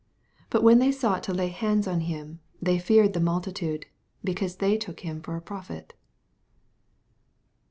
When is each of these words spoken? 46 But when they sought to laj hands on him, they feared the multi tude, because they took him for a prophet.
46 0.49 0.49
But 0.49 0.63
when 0.63 0.79
they 0.79 0.91
sought 0.91 1.21
to 1.25 1.31
laj 1.31 1.51
hands 1.51 1.87
on 1.87 1.99
him, 1.99 2.39
they 2.59 2.79
feared 2.79 3.13
the 3.13 3.19
multi 3.19 3.51
tude, 3.51 3.85
because 4.23 4.55
they 4.55 4.75
took 4.75 5.01
him 5.01 5.21
for 5.21 5.35
a 5.35 5.41
prophet. 5.43 5.93